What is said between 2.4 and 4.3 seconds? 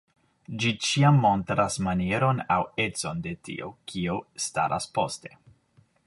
aŭ econ de tio, kio